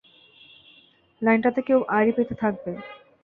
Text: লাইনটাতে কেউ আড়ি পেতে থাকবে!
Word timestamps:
লাইনটাতে 1.21 1.61
কেউ 1.67 1.79
আড়ি 1.97 2.11
পেতে 2.17 2.35
থাকবে! 2.35 2.71